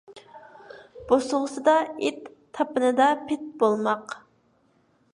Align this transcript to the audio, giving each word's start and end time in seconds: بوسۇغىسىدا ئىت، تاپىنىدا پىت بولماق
بوسۇغىسىدا 1.11 1.77
ئىت، 2.09 2.33
تاپىنىدا 2.59 3.13
پىت 3.31 3.49
بولماق 3.63 4.21